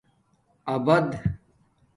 ابد 0.65 1.09